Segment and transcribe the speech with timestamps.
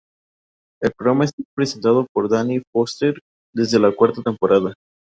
[0.81, 3.19] El programa está presentado por Danny Forster
[3.53, 4.73] desde la cuarta temporada.